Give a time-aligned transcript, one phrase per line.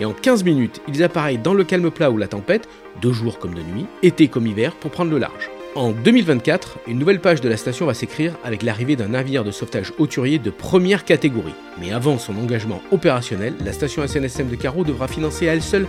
[0.00, 2.68] et en 15 minutes, ils appareillent dans le calme plat ou la tempête,
[3.00, 5.50] de jour comme de nuit, été comme hiver, pour prendre le large.
[5.76, 9.52] En 2024, une nouvelle page de la station va s'écrire avec l'arrivée d'un navire de
[9.52, 11.54] sauvetage hauturier de première catégorie.
[11.78, 15.86] Mais avant son engagement opérationnel, la station SNSM de Carreau devra financer à elle seule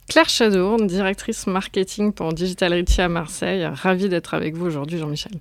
[0.10, 3.64] Claire Chadourne, directrice marketing pour Digital Richie à Marseille.
[3.64, 5.34] Ravie d'être avec vous aujourd'hui, Jean-Michel.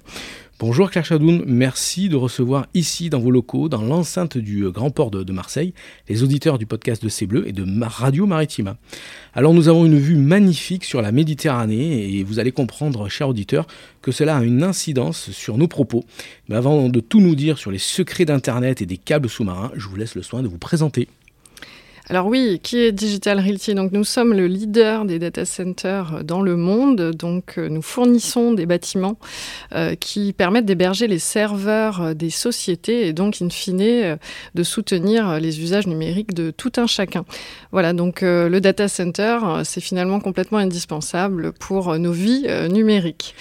[0.61, 4.91] Bonjour Claire Chadoun, merci de recevoir ici dans vos locaux, dans l'enceinte du euh, Grand
[4.91, 5.73] Port de, Marseille,
[6.09, 8.77] les auditeurs du podcast de C'est Bleu et de Radio Maritima.
[9.35, 13.69] Alors nous avons une vue magnifique sur la Méditerranée et vous allez comprendre, chers auditeurs,
[14.03, 16.05] que cela a une incidence sur nos propos.
[16.49, 19.87] Mais avant de tout nous dire sur les secrets d'Internet et des câbles sous-marins, je
[19.87, 21.07] vous laisse le soin de vous présenter.
[22.11, 23.75] Alors oui, qui est Digital Realty?
[23.75, 27.13] Donc nous sommes le leader des data centers dans le monde.
[27.13, 29.19] Donc euh, nous fournissons des bâtiments
[29.75, 34.19] euh, qui permettent d'héberger les serveurs euh, des sociétés et donc in fine
[34.55, 37.25] de soutenir les usages numériques de tout un chacun.
[37.73, 43.35] Voilà, donc le data center, c'est finalement complètement indispensable pour nos vies numériques.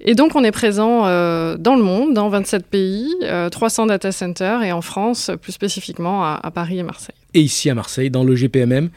[0.00, 3.14] Et donc, on est présent euh, dans le monde, dans 27 pays,
[3.50, 7.14] 300 euh, data centers, et en France, plus spécifiquement à, Paris et Marseille.
[7.34, 8.90] Et ici à Marseille, dans le GPMM.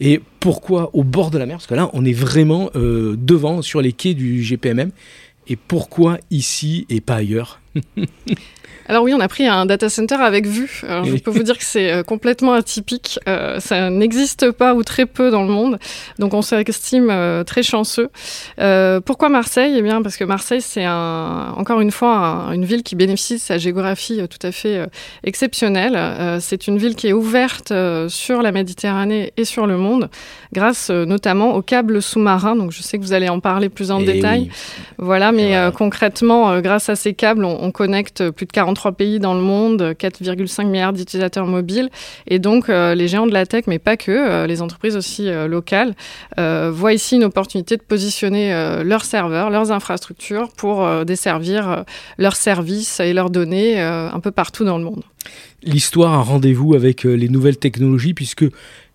[0.00, 1.56] Et pourquoi au bord de la mer?
[1.56, 4.90] Parce que là, on est vraiment euh, devant, sur les quais du GPMM.
[5.46, 7.60] Et pourquoi ici et pas ailleurs?
[8.90, 10.80] Alors oui, on a pris un data center avec vue.
[10.82, 13.20] je peux vous dire que c'est euh, complètement atypique.
[13.28, 15.78] Euh, ça n'existe pas ou très peu dans le monde.
[16.18, 18.08] Donc on s'estime euh, très chanceux.
[19.04, 19.74] pourquoi Marseille?
[19.76, 23.40] Eh bien parce que Marseille, c'est un, encore une fois une ville qui bénéficie de
[23.40, 24.88] sa géographie tout à fait
[25.22, 26.40] exceptionnelle.
[26.40, 27.72] c'est une ville qui est ouverte
[28.08, 30.08] sur la Méditerranée et sur le monde,
[30.52, 32.56] grâce notamment aux câbles sous-marins.
[32.56, 34.50] Donc je sais que vous allez en parler plus en eh détail.
[34.96, 39.18] Voilà, mais concrètement, grâce à ces câbles, on, on connecte plus de 40 trois pays
[39.18, 41.90] dans le monde, 4,5 milliards d'utilisateurs mobiles.
[42.26, 45.28] Et donc, euh, les géants de la tech, mais pas que, euh, les entreprises aussi
[45.28, 45.94] euh, locales,
[46.38, 48.52] voient ici une opportunité de positionner
[48.84, 51.84] leurs serveurs, leurs infrastructures pour desservir
[52.16, 55.02] leurs services et leurs données un peu partout dans le monde.
[55.64, 58.44] L'histoire a rendez-vous avec les nouvelles technologies puisque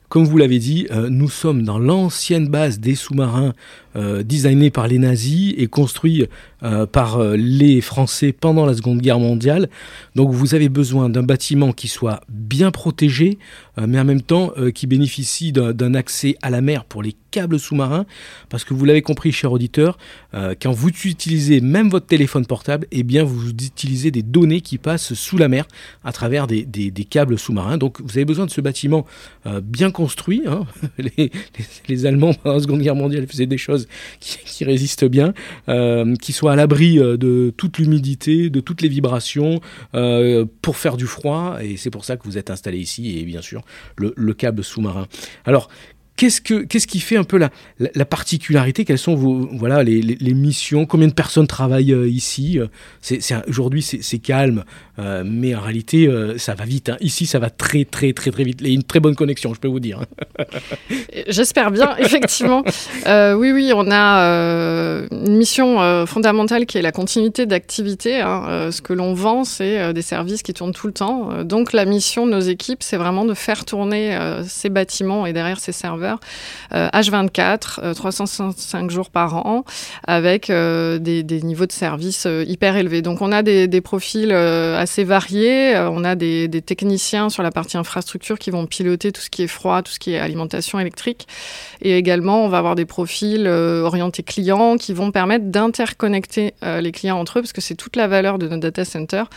[0.08, 3.54] comme vous l'avez dit, nous sommes dans l'ancienne base des sous-marins
[3.96, 6.28] designés par les nazis et construits
[6.64, 9.68] euh, par euh, les Français pendant la Seconde Guerre mondiale.
[10.16, 13.38] Donc vous avez besoin d'un bâtiment qui soit bien protégé,
[13.78, 17.60] euh, mais en même temps qui bénéficie d'un accès à la mer pour les câbles
[17.60, 18.06] sous-marins,
[18.50, 19.98] parce que vous l'avez compris, cher auditeur,
[20.34, 25.14] quand vous utilisez même votre téléphone portable, eh bien vous utilisez des données qui passent
[25.14, 25.66] sous la mer
[26.04, 26.66] à travers des,
[27.10, 27.78] câbles sous-marins.
[27.78, 29.06] Donc vous avez besoin de ce bâtiment
[29.64, 30.44] bien construit.
[30.48, 30.66] Hein.
[31.90, 33.83] Les, Allemands pendant la Seconde Guerre mondiale faisaient des choses
[34.20, 35.34] qui, résistent bien,
[36.22, 39.62] qui soient à l'abri euh, de toute l'humidité, de toutes les vibrations,
[39.96, 41.58] euh, pour faire du froid.
[41.62, 43.64] Et c'est pour ça que vous êtes installé ici, et bien sûr,
[43.98, 45.08] le, le câble sous-marin.
[45.46, 45.70] Alors,
[46.16, 47.50] Qu'est-ce, que, qu'est-ce qui fait un peu la,
[47.80, 48.86] la, particularité?
[48.86, 50.86] Quelles sont vos, voilà, les, les, missions?
[50.86, 52.60] Combien de personnes travaillent euh, ici?
[53.02, 54.64] C'est, Aujourd'hui, c'est, calme,
[55.00, 56.90] euh, mais en réalité, euh, ça va vite.
[56.90, 56.98] Hein.
[57.02, 58.62] Ici, ça va très, très, très, très vite.
[58.62, 60.02] A une très bonne connexion, je peux vous dire.
[61.28, 62.64] J'espère bien, effectivement.
[63.08, 68.22] oui, oui, on a une mission fondamentale qui est la continuité d'activité.
[68.22, 68.70] Hein.
[68.72, 71.44] ce que l'on vend, c'est des services qui tournent tout le temps.
[71.44, 74.16] Donc, la mission de nos équipes, c'est vraiment de faire tourner
[74.48, 76.20] ces bâtiments et derrière ces serveurs serveurs,
[76.72, 79.64] H24, 365 jours par an,
[80.06, 83.02] avec des, niveaux de service hyper élevés.
[83.02, 87.78] Donc on a des, profils assez variés, on a des, des techniciens sur la partie
[87.78, 91.28] infrastructure qui vont piloter tout ce qui est froid, tout ce qui est alimentation électrique,
[91.82, 97.20] et également on va avoir des profils orientés clients qui vont permettre d'interconnecter les clients
[97.20, 99.30] entre eux, parce que c'est toute la valeur de nos data centers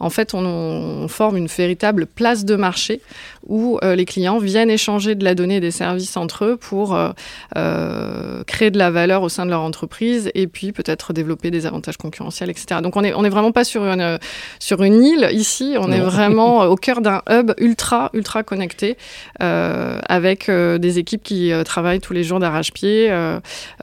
[0.00, 3.00] en fait, on, forme une véritable place de marché
[3.46, 6.94] où euh, les clients viennent échanger de la donnée et des services entre eux pour
[6.94, 7.10] euh,
[7.56, 11.66] euh, créer de la valeur au sein de leur entreprise et puis peut-être développer des
[11.66, 12.80] avantages concurrentiels, etc.
[12.82, 14.18] Donc on n'est on est vraiment pas sur une,
[14.58, 18.96] sur une île ici, on est vraiment au cœur d'un hub ultra, ultra connecté
[19.38, 23.10] avec des équipes qui travaillent tous les jours d'arrache-pied.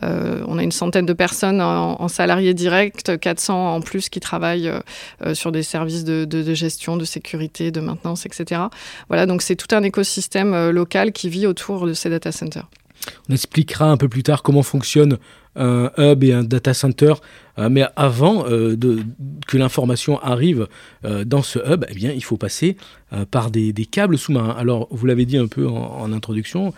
[0.02, 4.72] on a une centaine de personnes en, en salariés directs, 400 en plus qui travaillent
[5.34, 8.62] sur des services de, gestion, de sécurité, de maintenance, etc.
[9.08, 12.68] Voilà, donc c'est tout un écosystème euh, local qui vit autour de ces data centers.
[13.30, 15.18] On expliquera un peu plus tard comment fonctionne
[15.56, 17.14] un hub et un data center,
[17.58, 18.76] euh, mais avant euh,
[19.48, 20.68] que l'information arrive
[21.04, 22.78] dans ce hub, eh bien, il faut passer
[23.32, 24.56] par des, câbles sous-marins.
[24.58, 26.74] Alors, vous l'avez dit un peu en, introduction,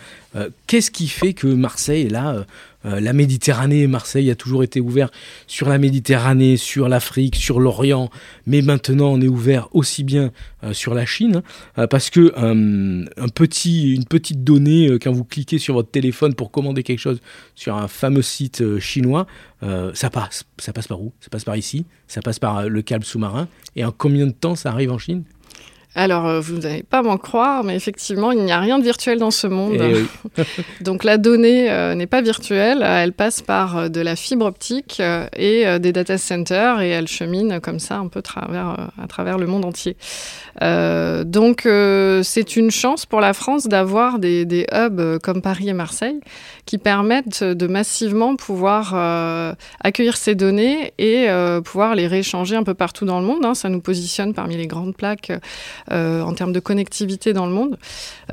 [0.67, 2.45] qu'est-ce qui fait que Marseille est là
[2.85, 5.09] euh, la Méditerranée, Marseille a toujours été ouvert
[5.47, 8.09] sur la Méditerranée, sur l'Afrique, sur l'Orient,
[8.45, 10.31] mais maintenant on est ouvert aussi bien
[10.63, 11.41] euh, sur la Chine,
[11.77, 16.51] euh, parce que un petit, une petite donnée, quand vous cliquez sur votre téléphone pour
[16.51, 17.19] commander quelque chose
[17.55, 19.27] sur un fameux site chinois,
[19.93, 20.45] ça passe.
[20.57, 21.11] Ça passe par où?
[21.19, 24.55] Ça passe par ici, ça passe par le câble sous-marin, et en combien de temps
[24.55, 25.23] ça arrive en Chine?
[25.95, 29.17] Alors, euh, vous n'allez pas m'en croire, mais effectivement, il n'y a rien de virtuel
[29.17, 29.81] dans ce monde.
[29.81, 30.43] Eh
[30.83, 35.01] Donc, la donnée euh, n'est pas virtuelle, elle passe par euh, de la fibre optique
[35.35, 39.47] et des data centers et elle chemine comme ça un peu travers, à travers le
[39.47, 39.97] monde entier.
[40.61, 41.67] donc,
[42.23, 46.19] c'est une chance pour la France d'avoir des, des, hubs comme Paris et Marseille
[46.65, 48.93] qui permettent de massivement pouvoir
[49.81, 51.27] accueillir ces données et
[51.63, 53.45] pouvoir les rééchanger un peu partout dans le monde.
[53.45, 53.53] Hein.
[53.53, 55.39] Ça nous positionne parmi les grandes plaques euh,
[55.91, 57.77] en termes de connectivité dans le monde.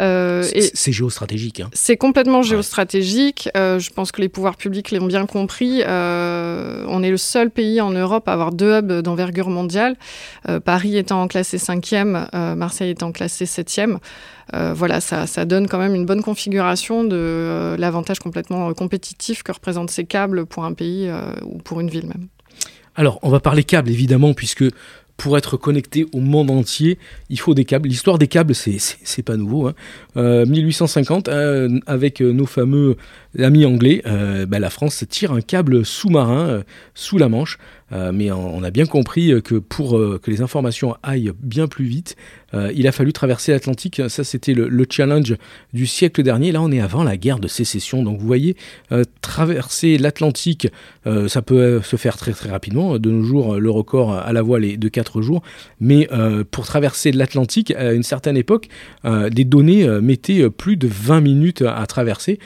[0.00, 0.42] Euh,
[0.74, 1.60] c'est géostratégique.
[1.60, 1.70] Hein.
[1.72, 3.48] C'est complètement géostratégique.
[3.56, 5.82] Euh, je pense que les pouvoirs publics l'ont bien compris.
[5.86, 9.96] on est le seul pays en Europe à avoir deux hubs d'envergure mondiale.
[10.64, 13.98] Paris étant classé cinquième, Marseille étant classé septième.
[14.52, 19.90] voilà, ça, ça, donne quand même une bonne configuration de l'avantage complètement compétitif que représentent
[19.90, 21.10] ces câbles pour un pays
[21.42, 22.28] ou pour une ville même.
[22.96, 24.64] Alors, on va parler câbles évidemment, puisque
[25.16, 26.98] pour être connecté au monde entier,
[27.30, 27.88] il faut des câbles.
[27.88, 29.70] L'histoire des câbles, c'est pas nouveau.
[30.14, 31.32] 1850, hein.
[31.32, 32.96] euh, avec euh, nos fameux
[33.38, 36.62] amis anglais, euh, bah, la France tire un câble sous-marin
[36.94, 37.58] sous la Manche
[37.92, 41.68] euh, mais on, a bien compris euh, que pour euh, que les informations aillent bien
[41.68, 42.16] plus vite,
[42.74, 44.00] il a fallu traverser l'Atlantique.
[44.08, 45.36] Ça, c'était le, challenge
[45.74, 46.52] du siècle dernier.
[46.52, 48.02] Là, on est avant la guerre de sécession.
[48.02, 48.56] Donc, vous voyez,
[49.20, 50.68] traverser l'Atlantique,
[51.04, 52.98] ça peut se faire très très rapidement.
[52.98, 55.42] De nos jours, le record à la voile est de 4 jours.
[55.80, 56.08] Mais
[56.50, 58.68] pour traverser l'Atlantique, à une certaine époque,
[59.04, 62.38] des données mettaient plus de 20 minutes à traverser.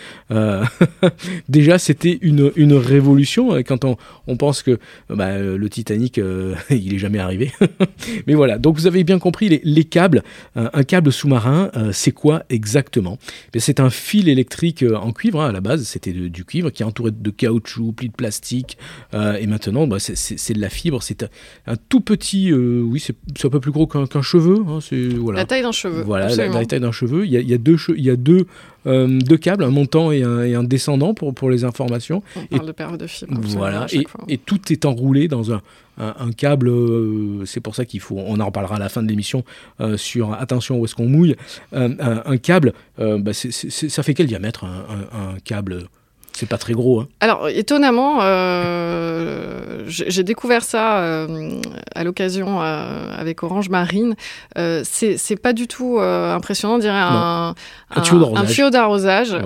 [1.48, 3.96] déjà, c'était une, une révolution quand on,
[4.26, 4.78] on pense que
[5.08, 7.52] bah, euh, le Titanic, euh, il est jamais arrivé.
[8.26, 10.22] Mais voilà, donc vous avez bien compris les, câbles.
[10.54, 13.18] un câble sous-marin, euh, c'est quoi exactement?
[13.56, 16.86] C'est un fil électrique en cuivre, hein, à la base, c'était du cuivre qui est
[16.86, 18.78] entouré de caoutchouc, plis de plastique.
[19.12, 21.02] et maintenant, bah, c'est de la fibre.
[21.02, 21.24] C'est
[21.66, 24.64] un, tout petit, oui, c'est un peu plus gros qu'un cheveu.
[24.66, 24.78] Hein,
[25.18, 25.40] voilà.
[25.40, 26.02] La taille d'un cheveu.
[26.02, 27.26] Voilà, la, taille d'un cheveu.
[27.26, 28.46] Il y a, deux, il y a deux
[28.86, 32.22] euh, deux câbles, un montant et un, descendant pour, pour les informations.
[32.36, 33.26] On parle de paire de fils.
[33.28, 33.86] Voilà,
[34.28, 35.62] et, tout est enroulé dans un,
[35.98, 36.68] un, câble.
[36.68, 39.44] Euh, c'est pour ça qu'il faut, on en reparlera à la fin de l'émission
[39.80, 41.36] euh, sur attention où est-ce qu'on mouille.
[41.72, 45.88] un, câble, bah, ça fait quel diamètre un, câble?
[46.32, 47.00] C'est pas très gros.
[47.00, 47.08] Hein.
[47.20, 51.60] Alors, étonnamment, euh, j'ai découvert ça euh,
[51.94, 54.14] à l'occasion euh, avec Orange Marine.
[54.56, 57.54] c'est pas du tout impressionnant, on dirait un,
[57.90, 59.36] un, tuyau d'arrosage.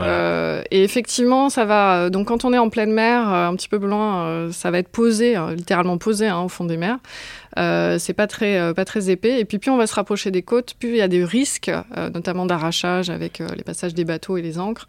[0.70, 2.10] et effectivement, ça va.
[2.10, 5.36] Donc, quand on est en pleine mer, un petit peu loin, ça va être posé,
[5.56, 6.98] littéralement posé hein, au fond des mers.
[7.58, 9.40] Euh, c'est pas très, euh, pas très épais.
[9.40, 11.68] Et puis, plus on va se rapprocher des côtes, plus il y a des risques,
[11.68, 14.87] euh, notamment d'arrachage avec les passages des bateaux et les ancres.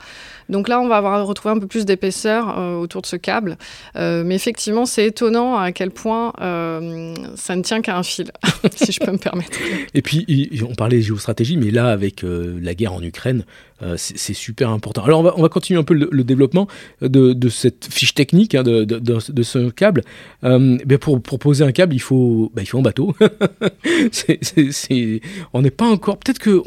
[0.50, 3.58] Donc là, on va avoir retrouvé un peu plus d'épaisseur autour de ce câble.
[3.96, 8.32] mais effectivement, c'est étonnant à quel point ça ne tient qu'à un fil,
[8.76, 9.58] si je peux me permettre.
[9.94, 10.26] Et puis,
[10.68, 13.46] on parlait de géostratégie, mais là, avec la guerre en Ukraine,
[13.82, 15.04] euh, c'est super important.
[15.04, 16.66] Alors on va, on va, continuer un peu le, développement
[17.02, 20.02] de, de, cette fiche technique hein, de, de, ce câble.
[20.46, 23.14] Euh, pour, pour, poser un câble, il faut, ben il faut un bateau.
[25.54, 26.18] on n'est pas encore.
[26.20, 26.64] Peut-être que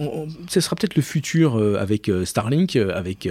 [0.48, 3.26] ce sera peut-être le futur euh, avec Starlink, avec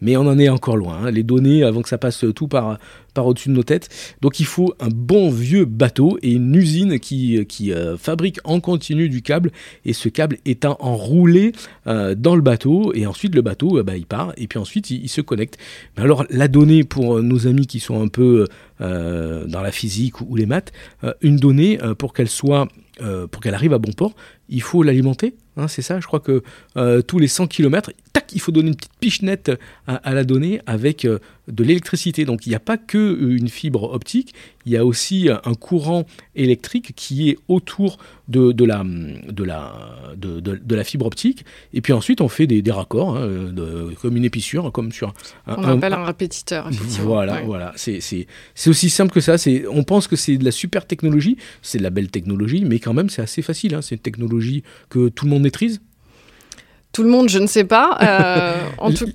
[0.00, 0.98] mais on en est encore loin.
[1.04, 1.10] Hein.
[1.10, 2.78] Les données, avant que ça passe tout par,
[3.14, 3.88] par au-dessus de nos têtes.
[4.20, 8.60] Donc il faut un bon vieux bateau et une usine qui, qui euh, fabrique en
[8.60, 9.50] continu du câble.
[9.84, 11.52] Et ce câble est enroulé
[11.86, 12.92] euh, dans le bateau.
[12.94, 14.32] Et ensuite, le bateau, euh, bah, il part.
[14.36, 15.58] Et puis ensuite, il, se connecte.
[15.96, 18.46] Mais alors, la donnée pour nos amis qui sont un peu
[18.78, 20.72] dans la physique ou, les maths,
[21.20, 22.66] une donnée, pour qu'elle soit
[23.30, 24.14] pour qu'elle arrive à bon port,
[24.48, 25.34] il faut l'alimenter.
[25.60, 26.42] Hein, c'est ça, je crois que
[27.02, 29.52] tous les 100 km, tac, il faut donner une petite pichenette
[29.86, 31.06] à, à la donnée avec
[31.50, 32.24] de l'électricité.
[32.24, 34.34] Donc il n'y a pas que euh, une fibre optique,
[34.66, 36.04] il y a aussi un courant
[36.36, 37.96] électrique qui est autour
[38.28, 39.74] de, de, la, de, la,
[40.16, 41.46] de, de, la fibre optique.
[41.72, 43.50] Et puis ensuite, on fait des, des raccords, hein,
[44.00, 45.14] comme une épissure, comme sur
[45.46, 45.56] un.
[45.56, 47.06] On appelle un, répétiteur, effectivement.
[47.06, 47.72] Voilà, voilà.
[47.74, 48.26] C'est
[48.66, 49.36] aussi simple que ça.
[49.70, 52.92] On pense que c'est de la super technologie, c'est de la belle technologie, mais quand
[52.92, 53.74] même, c'est assez facile.
[53.74, 53.80] Hein.
[53.82, 55.80] C'est une technologie que tout le monde maîtrise.
[56.92, 57.98] Tout le monde, je ne sais pas.
[58.02, 59.06] Euh, en tout,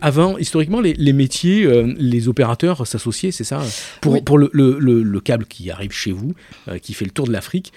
[0.00, 3.60] avant, historiquement, les, métiers, euh, les opérateurs s'associaient, c'est ça?
[4.00, 6.34] Pour, pour le, le, le, câble qui arrive chez vous,
[6.68, 7.72] euh, qui fait le tour de l'Afrique,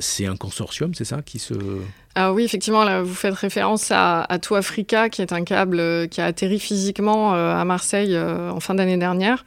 [0.00, 1.54] c'est un consortium, c'est ça qui se...
[2.16, 5.80] Ah oui, effectivement, là, vous faites référence à, à To Africa, qui est un câble
[5.80, 9.44] euh, qui a atterri physiquement euh, à Marseille euh, en fin d'année dernière,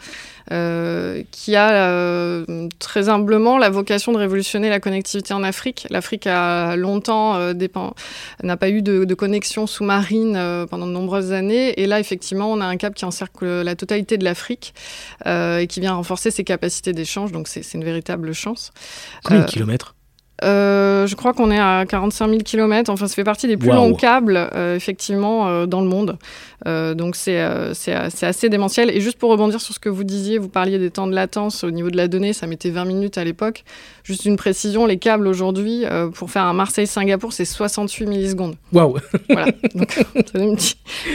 [1.31, 2.45] qui a
[2.79, 5.86] très humblement la vocation de révolutionner la connectivité en Afrique.
[5.89, 7.95] L'Afrique a longtemps dépend,
[8.41, 12.62] n'a pas eu de, de connexion sous-marine pendant de nombreuses années, et là, effectivement, on
[12.62, 14.74] a un câble qui encercle la totalité de l'Afrique
[15.25, 18.71] et qui vient renforcer ses capacités d'échange, donc c'est une véritable chance.
[19.25, 19.97] Combien de kilomètres?
[20.44, 22.91] Euh, je crois qu'on est à 45 000 km.
[22.91, 26.17] Enfin, ça fait partie des plus longs câbles, euh, effectivement, euh, dans le monde.
[26.65, 28.89] donc, c'est assez démentiel.
[28.91, 31.63] Et juste pour rebondir sur ce que vous disiez, vous parliez des temps de latence
[31.63, 32.34] au niveau de la donnée.
[32.34, 33.63] Ça mettait 20 minutes à l'époque.
[34.03, 38.56] Juste une précision les câbles aujourd'hui, pour faire un Marseille-Singapour, c'est 68 millisecondes.
[38.72, 38.98] Waouh
[39.29, 39.51] Voilà.
[39.75, 40.00] Donc,
[40.36, 40.41] une,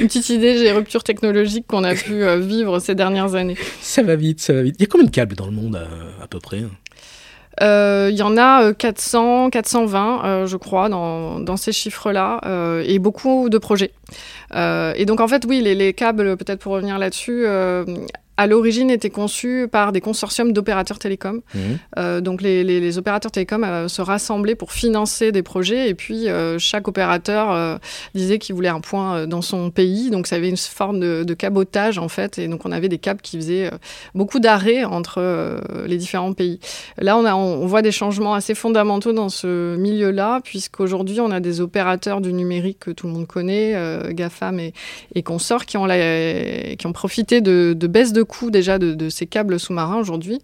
[0.00, 3.56] une, petite idée des ruptures technologiques qu'on a pu vivre ces dernières années.
[3.80, 4.76] Ça va vite, ça va vite.
[4.78, 5.80] Il y a combien de câbles dans le monde,
[6.20, 6.62] à peu près?
[7.60, 12.40] Euh, il y en a 400, euh, 420, euh, je crois, dans, dans ces chiffres-là,
[12.84, 13.92] et beaucoup de projets.
[14.54, 17.46] et donc, en fait, oui, les, les câbles, peut-être pour revenir là-dessus,
[18.42, 21.42] à l'origine était conçu par des consortiums d'opérateurs télécoms.
[21.54, 21.58] Mmh.
[21.96, 26.28] Euh, donc les, les, opérateurs télécoms euh, se rassemblaient pour financer des projets et puis
[26.28, 27.78] euh, chaque opérateur
[28.16, 30.10] disait qu'il voulait un point dans son pays.
[30.10, 32.98] Donc ça avait une forme de, de, cabotage en fait et donc on avait des
[32.98, 33.70] câbles qui faisaient
[34.14, 36.58] beaucoup d'arrêts entre les différents pays.
[36.98, 41.38] Là on, a, on, voit des changements assez fondamentaux dans ce milieu-là puisqu'aujourd'hui on a
[41.38, 43.76] des opérateurs du numérique que tout le monde connaît,
[44.10, 44.72] GAFAM et,
[45.14, 49.08] et consorts qui ont, la, qui ont profité de, de baisse de coût déjà de,
[49.10, 50.40] ces câbles sous-marins aujourd'hui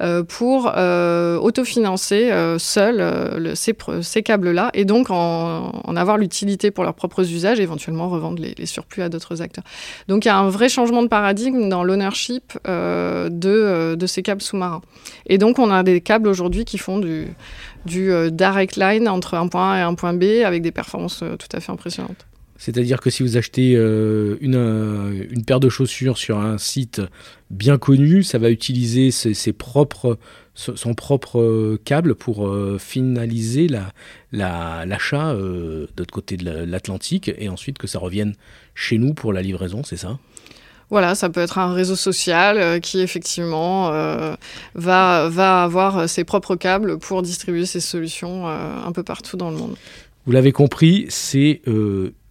[0.00, 6.94] euh, pour euh, autofinancer euh, seuls ces, câbles-là et donc en, avoir l'utilité pour leurs
[6.94, 9.64] propres usages et éventuellement revendre les, surplus à d'autres acteurs.
[10.08, 14.42] Donc il y a un vrai changement de paradigme dans l'ownership de, de ces câbles
[14.42, 14.80] sous-marins.
[15.26, 17.28] Et donc on a des câbles aujourd'hui qui font du,
[17.84, 21.56] du direct line entre un point A et un point B avec des performances tout
[21.56, 22.26] à fait impressionnantes.
[22.58, 27.02] C'est-à-dire que si vous achetez euh, une, euh, une, paire de chaussures sur un site
[27.50, 30.18] bien connu, ça va utiliser ses, propres,
[30.54, 33.92] son propre euh, câble pour finaliser l'achat
[34.32, 38.34] la, l'achat de l'autre côté de l'Atlantique et ensuite que ça revienne
[38.74, 40.18] chez nous pour la livraison, c'est ça?
[40.88, 43.90] Voilà, ça peut être un réseau social qui effectivement
[44.74, 49.56] va, va avoir ses propres câbles pour distribuer ses solutions un peu partout dans le
[49.56, 49.76] monde.
[50.26, 51.60] Vous l'avez compris, c'est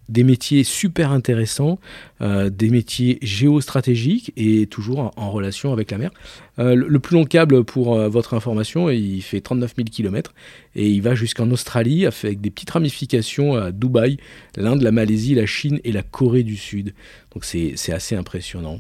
[0.10, 1.80] des métiers super intéressants,
[2.22, 6.12] euh, des métiers géostratégiques et toujours en, relation avec la mer.
[6.60, 10.34] Euh, le, plus long câble, pour euh, votre information, il fait 39 000 km
[10.76, 14.18] et il va jusqu'en Australie avec des petites ramifications à Dubaï,
[14.56, 16.94] l'Inde, la Malaisie, la Chine et la Corée du Sud.
[17.34, 18.80] Donc c'est assez impressionnant.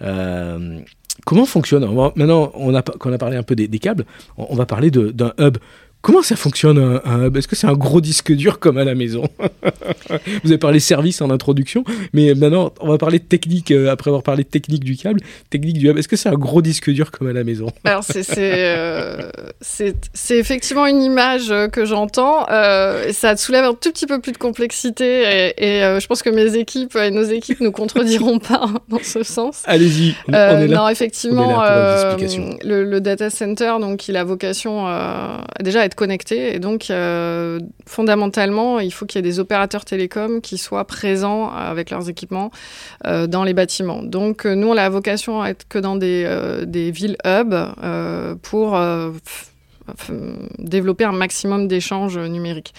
[0.00, 1.84] comment fonctionne?
[2.16, 4.04] Maintenant on a, qu'on a parlé un peu des, câbles,
[4.36, 5.58] on, va parler d'un hub
[6.02, 9.22] Comment ça fonctionne un, Est-ce que c'est un gros disque dur comme à la maison?
[10.42, 14.08] Vous avez parlé service en introduction, mais maintenant on va parler de technique euh, après
[14.10, 17.12] avoir parlé de technique du câble, technique du Est-ce que c'est un gros disque dur
[17.12, 17.66] comme à la maison?
[17.84, 19.30] Alors euh,
[19.60, 22.46] c'est c'est effectivement une image que j'entends.
[22.50, 26.56] Euh, ça soulève un tout petit peu plus de complexité et, je pense que mes
[26.56, 29.62] équipes et nos équipes nous contrediront pas dans ce sens.
[29.66, 30.16] Allez-y.
[30.26, 30.78] On, est là.
[30.78, 34.86] Non effectivement, le, le, data center donc il a vocation
[35.60, 36.54] déjà à être connecté.
[36.54, 41.50] Et donc, euh, fondamentalement, il faut qu'il y ait des opérateurs télécoms qui soient présents
[41.50, 42.50] avec leurs équipements
[43.06, 44.02] euh, dans les bâtiments.
[44.02, 47.54] Donc, nous, on a vocation à être que dans des, euh, des villes hub
[48.42, 48.78] pour
[50.58, 52.74] développer un maximum d'échanges numériques.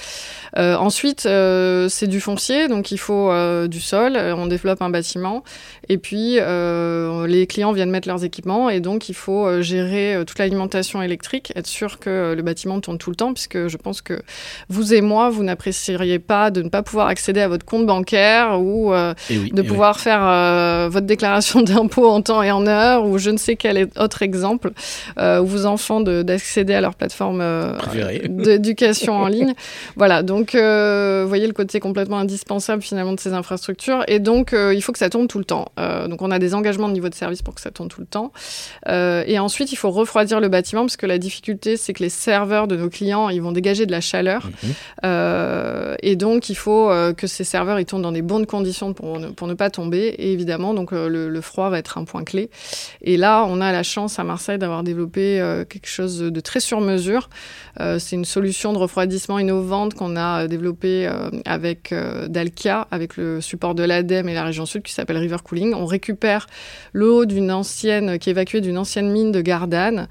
[0.58, 4.90] Euh, ensuite, euh, c'est du foncier, donc il faut euh, du sol, on développe un
[4.90, 5.44] bâtiment,
[5.90, 6.40] et puis
[7.28, 11.68] les clients viennent mettre leurs équipements, et donc il faut gérer toute l'alimentation électrique, être
[11.68, 14.22] sûr que le bâtiment tourne tout le temps, puisque je pense que
[14.70, 18.60] vous et moi, vous n'apprécieriez pas de ne pas pouvoir accéder à votre compte bancaire
[18.62, 23.38] ou de pouvoir faire votre déclaration d'impôt en temps et en heure, ou je ne
[23.38, 24.72] sais quel autre exemple,
[25.18, 27.78] où vos enfants d'accéder à leur plateforme euh,
[28.28, 29.54] d'éducation en ligne.
[29.96, 34.04] Voilà, donc euh, vous voyez le côté complètement indispensable finalement de ces infrastructures.
[34.08, 35.72] Et donc euh, il faut que ça tourne tout le temps.
[36.10, 38.08] donc on a des engagements de niveau de service pour que ça tourne tout le
[38.08, 38.32] temps.
[38.88, 42.68] et ensuite il faut refroidir le bâtiment parce que la difficulté c'est que les serveurs
[42.68, 44.50] de nos clients ils vont dégager de la chaleur.
[44.64, 45.96] Mhm.
[46.02, 49.28] et donc il faut que ces serveurs ils tournent dans des bonnes conditions pour ne,
[49.30, 50.08] pour ne pas tomber.
[50.18, 52.50] Et évidemment donc le, le, froid va être un point clé.
[53.02, 56.82] Et là on a la chance à Marseille d'avoir développé quelque chose de très sur
[56.84, 57.30] mesure.
[57.80, 61.94] Euh, c'est une solution de refroidissement innovante qu'on a euh, développée euh, avec
[62.28, 65.74] Dalkia, avec le support de l'ADEME et la région sud qui s'appelle River Cooling.
[65.74, 66.48] On récupère
[66.94, 70.08] l'eau d'une ancienne, qui est évacuée d'une ancienne mine de Gardanne,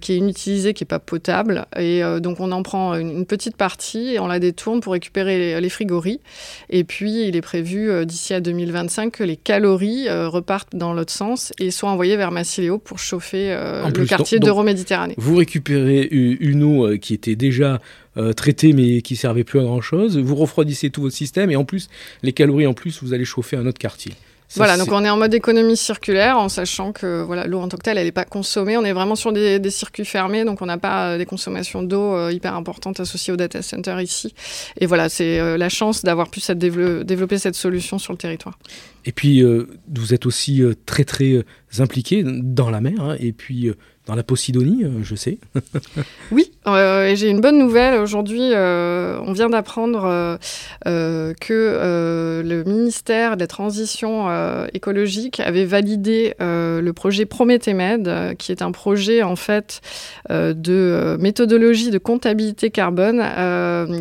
[0.00, 1.66] qui est inutilisée, qui n'est pas potable.
[1.76, 5.68] Et donc on en prend une, petite partie et on la détourne pour récupérer les,
[5.68, 6.20] frigories.
[6.68, 11.52] Et puis il est prévu d'ici à 2025 que les calories repartent dans l'autre sens
[11.58, 15.14] et soient envoyées vers Massiléo pour chauffer le quartier d'Euroméditerranée.
[15.16, 17.80] Vous récupérez une eau euh, qui était déjà
[18.16, 20.18] euh, traitée mais qui servait plus à grand chose.
[20.18, 21.88] Vous refroidissez tout votre système et en plus,
[22.22, 24.12] les calories en plus, vous allez chauffer un autre quartier.
[24.56, 27.76] voilà, donc on est en mode économie circulaire en sachant que voilà, l'eau en tant
[27.76, 28.76] que telle, elle n'est pas consommée.
[28.76, 32.28] On est vraiment sur des, circuits fermés, donc on n'a pas euh, des consommations d'eau
[32.28, 34.34] hyper importantes associées au data center ici.
[34.78, 38.58] Et voilà, c'est la chance d'avoir pu cette développer cette solution sur le territoire.
[39.04, 41.44] Et puis, vous êtes aussi très très
[41.78, 43.70] impliqué dans la mer, hein, et puis
[44.10, 45.38] dans la Posidonie, euh, je sais.
[46.32, 48.00] oui, euh, j'ai une bonne nouvelle.
[48.00, 50.38] Aujourd'hui, euh, on vient d'apprendre
[50.84, 54.28] que le ministère de la Transition
[54.74, 59.80] écologique avait validé le projet Prométhémède, qui est un projet en fait
[60.28, 63.22] de méthodologie de comptabilité carbone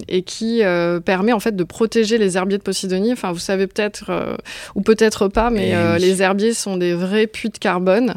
[0.08, 0.62] et qui
[1.06, 3.14] permet en fait de protéger les herbiers de Posidonie.
[3.14, 4.38] Enfin, vous savez peut-être
[4.76, 8.16] ou peut-être pas, mais eh les herbiers sont des vrais puits de carbone.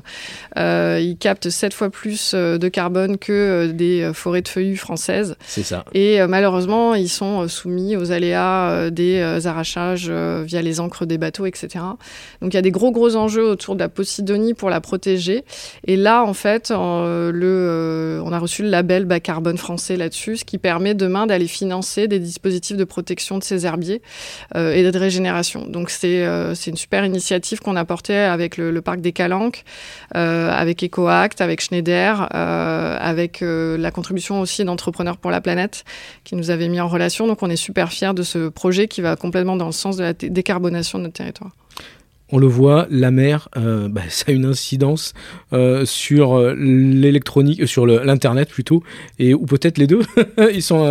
[0.56, 4.76] ils captent cette fois plus euh, de carbone que euh, des euh, forêts de feuillus
[4.76, 5.36] françaises.
[5.46, 5.84] C'est ça.
[5.94, 11.68] Et malheureusement, ils sont soumis aux aléas des arrachages via les encres des bateaux, etc.
[12.40, 15.44] Donc il y a des gros gros enjeux autour de la Posidonie pour la protéger.
[15.86, 20.44] Et là, en fait, le, on a reçu le label bas carbone français là-dessus, ce
[20.44, 24.02] qui permet demain d'aller financer des dispositifs de protection de ces herbiers
[24.54, 25.66] et de régénération.
[25.66, 29.64] Donc c'est c'est une super initiative qu'on a portée avec le, parc des Calanques,
[30.12, 35.84] avec EcoAct, avec Euh, avec euh, la contribution aussi d'entrepreneurs pour la planète
[36.24, 37.26] qui nous avait mis en relation.
[37.26, 40.02] Donc on est super fiers de ce projet qui va complètement dans le sens de
[40.02, 41.52] la décarbonation de notre territoire
[42.32, 45.12] on le voit, la mer, euh, bah, ça a une incidence
[45.52, 48.82] euh, sur euh, l'électronique, sur l'internet plutôt,
[49.18, 50.00] et ou peut-être les deux.
[50.52, 50.88] ils sont,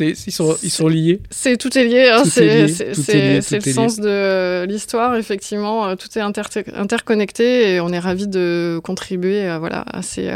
[0.00, 1.20] ils sont, ils sont liés.
[1.30, 2.10] C'est tout est lié.
[2.10, 5.16] Hein, c'est le sens de l'histoire.
[5.16, 10.30] Effectivement, tout est interconnecté et on est ravi de contribuer, voilà, à ces,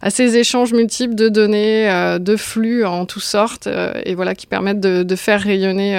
[0.00, 3.68] à ces échanges multiples de données, de flux en toutes sortes,
[4.04, 5.96] et voilà qui permettent de, de faire rayonner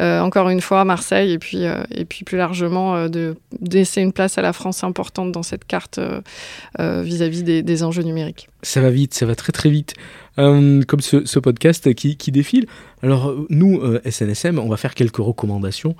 [0.00, 4.38] encore une fois Marseille et puis et puis plus largement de de laisser une place
[4.38, 6.20] à la France importante dans cette carte euh,
[6.78, 8.48] euh, vis-à-vis des, enjeux numériques.
[8.62, 9.94] Ça va vite, ça va très très vite.
[10.40, 12.66] Euh, comme ce, podcast qui, défile.
[13.02, 15.94] Alors nous, SNSM, on va faire quelques recommandations.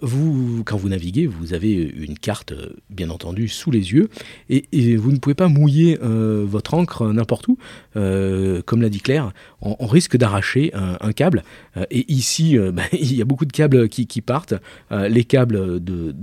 [0.00, 2.54] vous, quand vous naviguez, vous avez une carte,
[2.90, 4.08] bien entendu, sous les yeux,
[4.48, 7.58] et, vous ne pouvez pas mouiller votre encre n'importe où.
[7.94, 11.42] comme l'a dit Claire, on, risque d'arracher un, câble.
[11.90, 14.54] et ici, bah, il y a beaucoup de câbles qui, partent.
[14.90, 16.14] les câbles de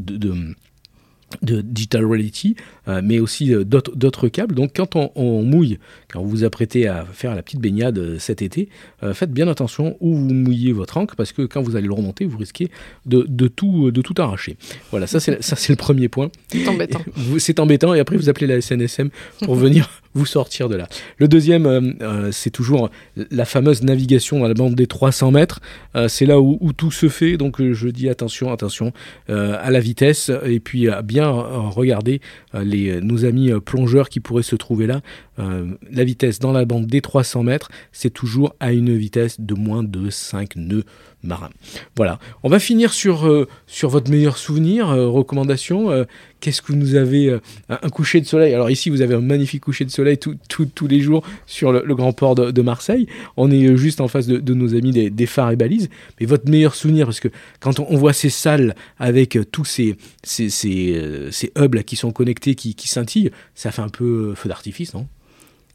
[1.62, 2.56] Digital Reality,
[3.04, 4.56] mais aussi d'autres câbles.
[4.56, 5.80] Donc quand on, mouille,
[6.12, 8.70] quand vous vous apprêtez à faire la petite baignade cet été,
[9.14, 12.26] faites bien attention où vous mouillez votre encre parce que quand vous allez le remonter,
[12.26, 12.70] vous risquez
[13.06, 14.58] de, de tout, de tout arracher.
[14.92, 16.30] Voilà, ça c'est le premier point.
[16.52, 17.02] C'est embêtant.
[17.38, 19.10] C'est embêtant et après vous appelez la SNSM
[19.46, 20.88] pour venir vous sortir de là.
[21.18, 22.90] Le deuxième, euh, euh, c'est toujours
[23.32, 25.60] la fameuse navigation dans la bande des 300 mètres.
[25.96, 28.94] Euh, c'est là où, tout se fait, donc je dis attention, attention
[29.28, 32.22] à la vitesse et puis à bien regarder
[32.54, 35.02] les, nos amis plongeurs qui pourraient se trouver là.
[35.40, 39.84] La vitesse dans la bande des 300 mètres, c'est toujours à une vitesse de moins
[39.84, 40.84] de 5 nœuds
[41.24, 41.50] marin.
[41.96, 42.20] Voilà.
[42.44, 45.92] On va finir sur, euh, sur votre meilleur souvenir, euh, recommandation.
[45.92, 46.06] Euh,
[46.40, 47.38] qu'est-ce que vous avez
[47.70, 48.54] Un coucher de soleil?
[48.54, 52.14] Alors ici, vous avez un magnifique coucher de soleil tous les jours sur le, grand
[52.14, 53.08] port de, Marseille.
[53.36, 55.90] On est juste en face de, nos amis des, phares et balises.
[56.20, 57.28] Mais votre meilleur souvenir, parce que
[57.60, 62.76] quand on, voit ces salles avec tous ces, ces, ces, hubs qui sont connectés, qui,
[62.76, 65.08] qui scintillent, ça fait un peu feu d'artifice, non?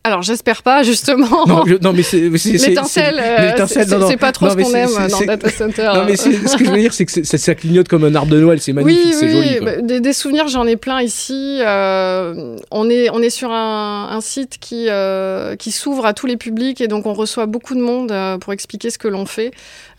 [0.06, 1.46] Alors j'espère pas justement.
[1.46, 3.18] Non, non mais c'est l'étincelle.
[3.18, 5.90] Euh, c'est pas trop ce qu'on aime dans le data center.
[5.94, 8.38] Non mais ce que je veux dire c'est que ça, clignote comme un arbre de
[8.38, 9.60] Noël, c'est magnifique, c'est joli.
[9.60, 11.58] Bah, des, des, souvenirs j'en ai plein ici.
[11.60, 16.26] Euh, on est on est sur un, un site qui euh, qui s'ouvre à tous
[16.26, 19.24] les publics et donc on reçoit beaucoup de monde euh, pour expliquer ce que l'on
[19.24, 19.52] fait.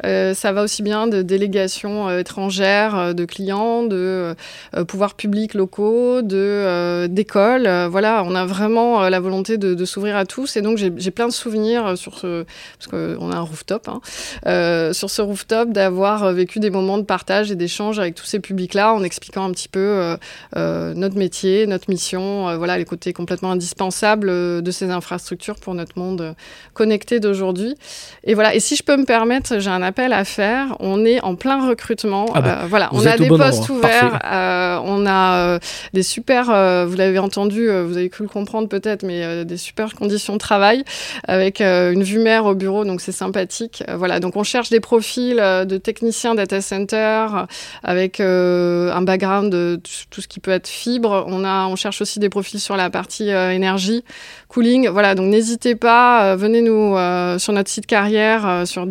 [0.06, 4.36] Euh, ça va aussi bien de délégations étrangères, de clients, de
[4.88, 7.68] pouvoirs publics locaux, de d'écoles.
[7.90, 10.56] voilà, on a vraiment la volonté de, s'ouvrir à tous.
[10.58, 12.46] Et donc, j'ai plein de souvenirs sur ce,
[12.78, 14.02] parce qu'on a un rooftop, hein,
[14.48, 18.40] euh, sur ce rooftop, d'avoir vécu des moments de partage et d'échange avec tous ces
[18.40, 20.18] publics-là, en expliquant un petit peu euh,
[20.56, 24.28] euh, notre métier, notre mission, voilà, les côtés complètement indispensables
[24.62, 26.36] de ces infrastructures pour notre monde
[26.74, 27.76] connecté d'aujourd'hui.
[28.24, 28.56] Et voilà.
[28.56, 30.76] Et si je peux me permettre, j'ai un appel à faire.
[30.80, 32.26] On est en plein recrutement.
[32.34, 34.20] Ah bah, voilà, on a des postes ouverts.
[34.84, 35.60] on a
[35.94, 36.46] des super,
[36.88, 40.84] vous l'avez entendu, vous avez cru le comprendre peut-être, mais des super conditions de travail
[41.28, 43.84] avec euh, une vue mer au bureau, donc c'est sympathique.
[43.90, 47.28] Euh, voilà, donc on cherche des profils euh, de techniciens data center
[47.84, 49.80] avec un background de
[50.10, 51.26] tout ce qui peut être fibre.
[51.28, 54.04] On a, on cherche aussi des profils sur la partie énergie,
[54.48, 54.90] cooling.
[54.90, 56.96] Voilà, donc n'hésitez pas, venez nous
[57.40, 58.86] sur notre site carrière sur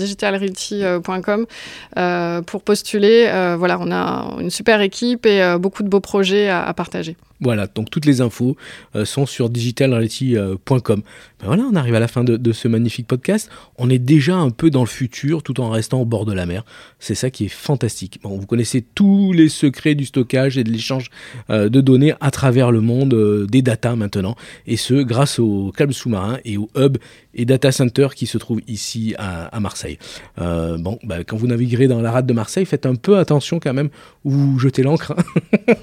[2.47, 3.29] pour postuler.
[3.59, 7.17] voilà, on a une super équipe et beaucoup de beaux projets à partager.
[7.45, 8.57] Voilà, donc toutes les infos
[8.97, 11.03] euh, sont sur digitalreality.com.
[11.41, 13.51] Ben voilà, on arrive à la fin de, ce magnifique podcast.
[13.77, 16.47] On est déjà un peu dans le futur tout en restant au bord de la
[16.47, 16.65] mer.
[17.01, 18.19] C'est ça qui est fantastique.
[18.23, 21.11] Bon, vous connaissez tous les secrets du stockage et de l'échange
[21.51, 24.37] euh, de données à travers le monde euh, des data maintenant.
[24.67, 26.97] Et ce, grâce aux câbles sous-marins et aux hubs
[27.35, 29.99] et data centers qui se trouvent ici à, Marseille.
[30.39, 33.75] bon, ben, quand vous naviguerez dans la rade de Marseille, faites un peu attention quand
[33.75, 33.91] même
[34.25, 35.15] où vous jetez l'encre.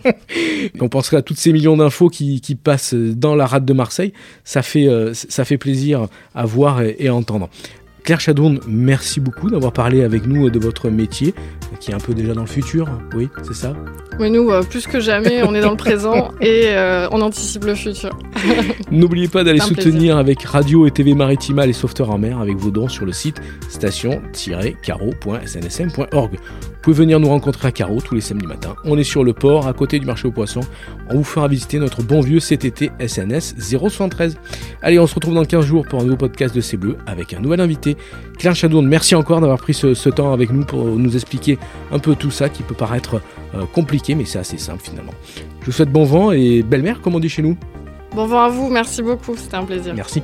[0.79, 4.61] on penserait à toutes ces millions d'infos qui, passent dans la rade de Marseille, ça
[4.61, 7.49] fait, euh, ça fait plaisir à voir et, à entendre.
[8.03, 11.33] Claire Chadourne, merci beaucoup d'avoir parlé avec nous de votre métier,
[11.79, 13.73] qui est un peu déjà dans le futur, oui, c'est ça?
[14.19, 17.63] Oui, nous, euh, plus que jamais, on est dans le présent et euh, on anticipe
[17.65, 18.09] le futur.
[18.91, 22.71] N'oubliez pas d'aller soutenir avec Radio et TV Maritima les sauveteurs en mer avec vos
[22.71, 26.31] dons sur le site station-caro.snsm.org.
[26.33, 26.39] Vous
[26.81, 28.73] pouvez venir nous rencontrer à Carreau tous les samedis matins.
[28.85, 30.61] On est sur le port, à côté du marché aux poissons.
[31.09, 34.37] On vous fera visiter notre bon vieux CTT SNS 073.
[34.81, 37.33] Allez, on se retrouve dans 15 jours pour un nouveau podcast de C'est Bleu avec
[37.33, 37.90] un nouvel invité.
[38.37, 41.57] Claire Chadourne, merci encore d'avoir pris ce, temps avec nous pour nous expliquer
[41.91, 43.21] un peu tout ça qui peut paraître
[43.55, 45.13] euh, compliqué, mais c'est assez simple finalement.
[45.61, 47.57] Je vous souhaite bon vent et belle mer, comme on dit chez nous.
[48.15, 49.93] Bon vent à vous, merci beaucoup, c'était un plaisir.
[49.95, 50.21] Merci.